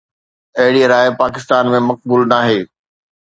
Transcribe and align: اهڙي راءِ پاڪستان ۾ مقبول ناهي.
اهڙي 0.59 0.83
راءِ 0.91 1.07
پاڪستان 1.21 1.63
۾ 1.75 1.79
مقبول 1.89 2.21
ناهي. 2.33 2.59